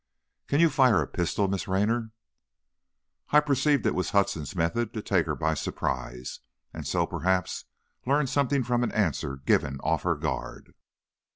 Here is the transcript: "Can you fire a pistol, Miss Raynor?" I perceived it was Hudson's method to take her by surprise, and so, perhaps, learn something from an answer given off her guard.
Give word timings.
"Can 0.47 0.59
you 0.59 0.71
fire 0.71 0.99
a 1.03 1.07
pistol, 1.07 1.47
Miss 1.47 1.67
Raynor?" 1.67 2.09
I 3.29 3.39
perceived 3.39 3.85
it 3.85 3.93
was 3.93 4.09
Hudson's 4.09 4.55
method 4.55 4.95
to 4.95 5.01
take 5.03 5.27
her 5.27 5.35
by 5.35 5.53
surprise, 5.53 6.39
and 6.73 6.87
so, 6.87 7.05
perhaps, 7.05 7.65
learn 8.07 8.25
something 8.25 8.63
from 8.63 8.83
an 8.83 8.91
answer 8.93 9.35
given 9.37 9.79
off 9.81 10.01
her 10.01 10.15
guard. 10.15 10.73